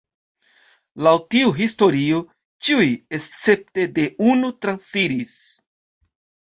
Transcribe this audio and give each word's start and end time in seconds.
Laŭ 1.07 1.11
tiu 1.35 1.51
historio 1.59 2.23
ĉiuj 2.69 2.89
escepte 3.19 3.87
de 4.01 4.09
unu 4.33 4.55
transiris. 4.65 5.41